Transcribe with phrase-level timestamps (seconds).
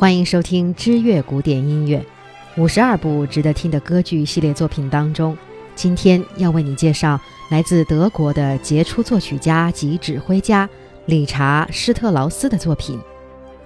[0.00, 2.02] 欢迎收听知乐古典音乐，
[2.56, 5.36] 五十二部值得听的歌剧系列作品当中，
[5.74, 7.20] 今天要为你介绍
[7.50, 10.66] 来自德国的杰出作曲家及指挥家
[11.04, 12.98] 理查施特劳斯的作品《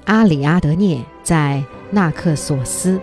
[0.07, 2.99] 阿里阿德涅在纳克索斯》。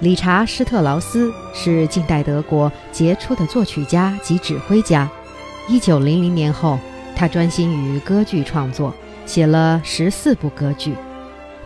[0.00, 5.06] 理查施特劳斯是近代德国杰出的作曲家及指挥家。
[5.68, 6.78] 一九零零年后，
[7.18, 8.94] 他专心于歌剧创作，
[9.26, 10.94] 写了十四部歌剧。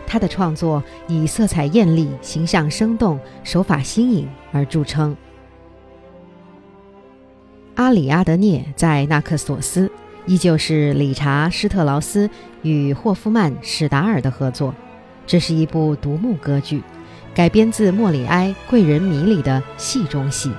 [0.07, 5.11] 他的创作以色彩艳丽、形象生动、手法新颖而著称。
[7.75, 9.87] 《阿里阿德涅在纳克索斯》
[10.25, 12.27] 依旧是理查施特劳斯
[12.63, 14.73] 与霍夫曼史达尔的合作，
[15.27, 16.81] 这是一部独幕歌剧。
[17.35, 20.51] 改编自莫里埃《贵人迷》里的戏中戏。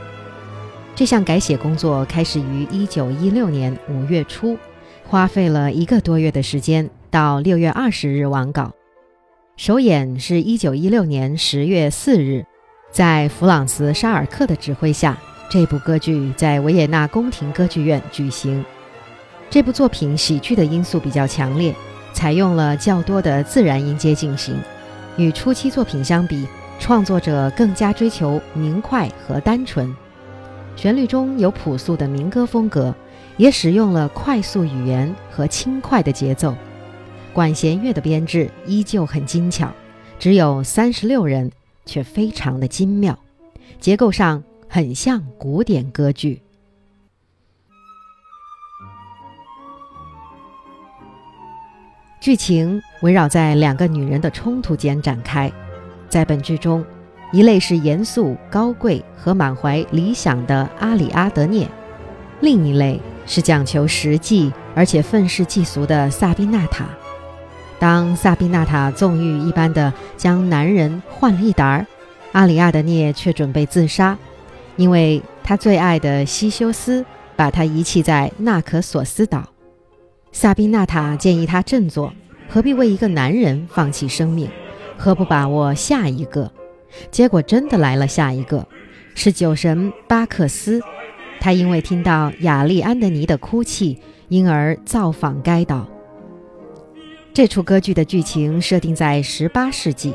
[0.94, 4.56] 这项改写工作开始于1916年5月初，
[5.06, 8.72] 花费了一个多月的时间，到6月20日完稿。
[9.56, 12.44] 首演是一916年10月4日，
[12.90, 15.16] 在弗朗茨·沙尔克的指挥下，
[15.48, 18.64] 这部歌剧在维也纳宫廷歌剧院举行。
[19.50, 21.74] 这部作品喜剧的因素比较强烈，
[22.12, 24.56] 采用了较多的自然音阶进行，
[25.16, 26.46] 与初期作品相比。
[26.80, 29.94] 创作者更加追求明快和单纯，
[30.74, 32.92] 旋律中有朴素的民歌风格，
[33.36, 36.54] 也使用了快速语言和轻快的节奏。
[37.32, 39.72] 管弦乐的编制依旧很精巧，
[40.18, 41.50] 只有三十六人，
[41.84, 43.18] 却非常的精妙，
[43.80, 46.40] 结构上很像古典歌剧。
[52.20, 55.52] 剧情围绕在两个女人的冲突间展开。
[56.08, 56.82] 在本剧中，
[57.32, 61.68] 一类是严肃、高贵和满怀理想的阿里阿德涅，
[62.40, 66.86] 另一类是讲求实际而且愤世嫉俗的萨宾娜塔。
[67.78, 71.86] 当萨宾娜塔纵欲一般的将男人换了一沓儿，
[72.32, 74.16] 阿里阿德涅却准备自杀，
[74.76, 77.04] 因为他最爱的西修斯
[77.36, 79.48] 把他遗弃在纳可索斯岛。
[80.32, 82.12] 萨宾娜塔建议他振作，
[82.48, 84.48] 何必为一个男人放弃生命？
[84.96, 86.50] 何不把握下一个？
[87.10, 88.66] 结果真的来了，下一个
[89.14, 90.80] 是酒神巴克斯。
[91.44, 93.98] 他因为听到雅丽安德尼的哭泣，
[94.30, 95.86] 因而造访该岛。
[97.34, 100.14] 这出歌剧的剧情设定在18世纪，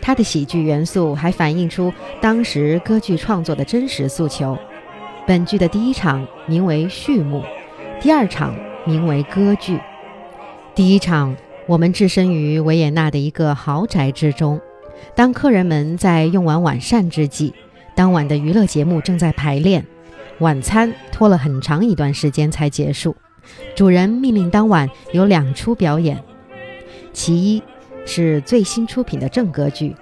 [0.00, 4.56] 它的喜剧元素还反映出当时歌剧创作的真实诉求。
[5.26, 7.44] 本剧的第一场名为序幕，
[8.00, 8.54] 第二场
[8.86, 9.78] 名为歌剧。
[10.74, 11.36] 第一场。
[11.66, 14.60] 我们置身于维也纳的一个豪宅之中，
[15.14, 17.52] 当客人们在用完晚膳之际，
[17.94, 19.86] 当晚的娱乐节目正在排练，
[20.40, 23.14] 晚餐拖了很长一段时间才结束。
[23.74, 26.22] 主人命令当晚有两出表演，
[27.12, 27.62] 其一
[28.04, 29.94] 是最新出品的正歌剧，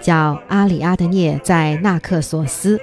[0.00, 2.78] 叫《阿里阿德涅在纳克索斯》，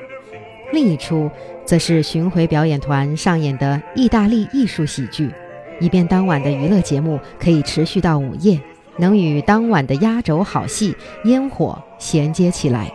[0.72, 1.29] 另一出
[1.66, 5.31] 则是巡回表演团上演的意大利艺术喜剧。
[5.80, 8.59] 以便当晚的娱乐节目可以持续到午夜，
[8.97, 10.94] 能与当晚的压轴好戏
[11.28, 12.91] 《烟火》衔接起来。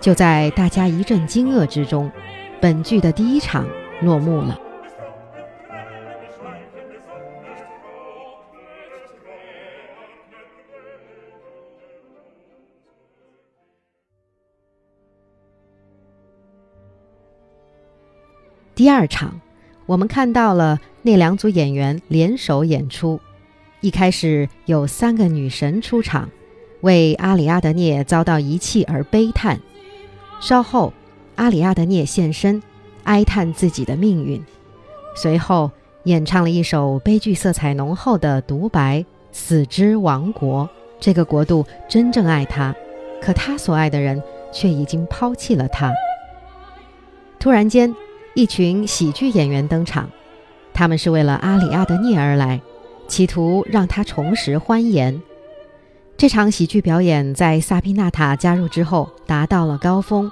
[0.00, 2.10] 就在大家一阵惊愕之中，
[2.60, 3.66] 本剧的第一场
[4.02, 4.60] 落幕了。
[18.74, 19.40] 第二场。
[19.86, 23.20] 我们看到了那两组演员联手演出。
[23.80, 26.28] 一开始有三个女神出场，
[26.80, 29.60] 为阿里阿德涅遭到遗弃而悲叹。
[30.40, 30.92] 稍后，
[31.36, 32.62] 阿里阿德涅现身，
[33.04, 34.44] 哀叹自己的命运。
[35.14, 35.70] 随后，
[36.04, 40.68] 演唱了一首悲剧色彩浓厚的独白：“死之王国，
[41.00, 42.74] 这个国度真正爱他，
[43.20, 45.92] 可他所爱的人却已经抛弃了他。”
[47.40, 47.94] 突然间。
[48.38, 50.10] 一群喜剧演员登场，
[50.74, 52.60] 他们是为了阿里阿德涅而来，
[53.08, 55.22] 企图让他重拾欢颜。
[56.18, 60.30] 这场喜剧表演在萨宾娜塔加入之后达到了高峰。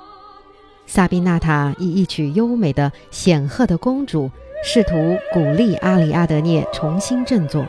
[0.86, 4.30] 萨宾娜塔以一曲优美的、显赫的公主，
[4.62, 7.66] 试图鼓励阿里阿德涅重新振作。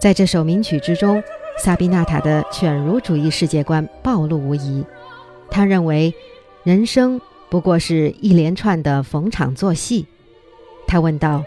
[0.00, 1.22] 在这首名曲之中，
[1.58, 4.84] 萨宾娜塔的犬儒主义世界观暴露无遗。
[5.50, 6.14] 他认为，
[6.62, 7.20] 人生。
[7.50, 10.06] 不过是一连串的逢场作戏，
[10.88, 11.44] 他问道：“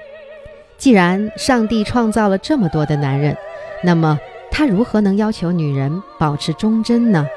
[0.78, 3.36] 既然上帝创造了这么多的男人，
[3.84, 4.18] 那么
[4.50, 7.28] 他如何能要求女人保持忠贞呢？”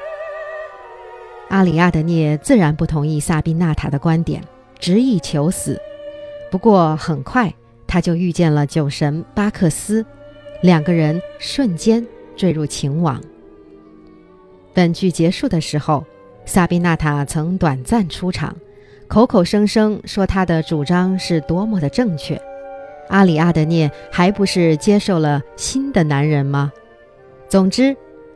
[1.51, 4.41] 阿里阿德涅自然不同意萨宾娜塔的观点，
[4.79, 5.77] 执意求死。
[6.49, 7.53] 不过很快，
[7.85, 10.05] 他就遇见了酒神巴克斯，
[10.61, 12.07] 两个人瞬间
[12.37, 13.21] 坠入情网。
[14.73, 16.05] 本剧结束的时候，
[16.45, 18.55] 萨宾娜塔曾短暂出场，
[19.09, 22.41] 口口声声说她的主张是多么的正确。
[23.09, 26.71] 阿里阿德涅还不是接受了新的男人吗？
[27.49, 27.93] 总之，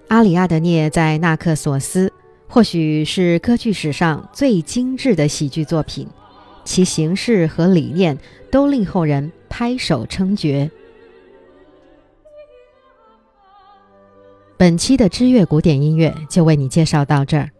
[0.10, 2.08] 阿里阿德涅在《纳克索斯》
[2.56, 6.08] 或许是歌剧史上最精致的喜剧作品，
[6.64, 8.18] 其形式和理念
[8.50, 10.72] 都令后人拍手称绝。
[14.56, 17.52] 本期的知乐古典音乐就为你介绍到这儿，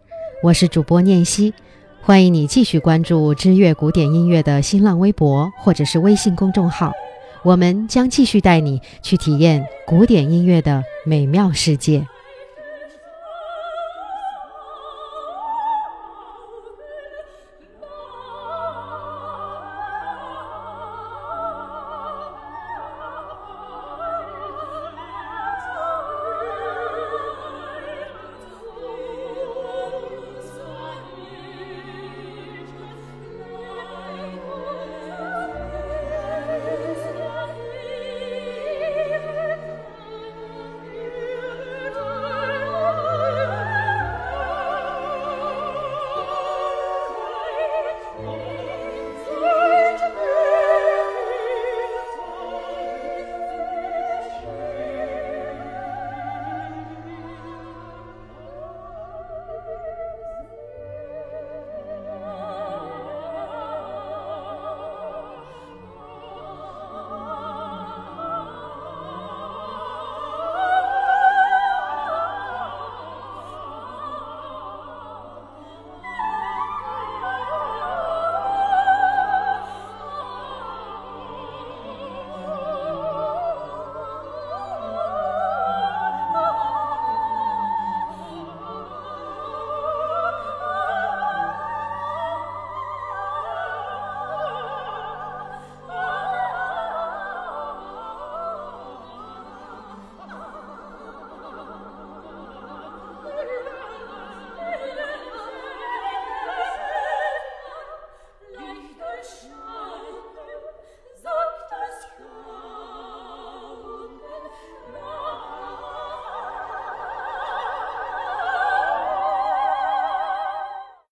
[0.42, 1.52] 我是主播念希，
[2.00, 6.90] 欢迎你继续关注知乐古典音乐的新浪微博或者是微信公众号。
[7.42, 12.06] 我们将继续带你去体验古典音乐的美妙世界。